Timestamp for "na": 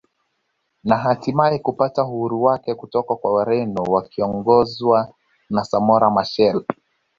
0.87-0.95, 5.49-5.63